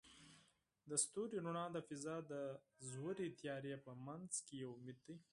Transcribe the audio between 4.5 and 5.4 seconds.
یو امید دی.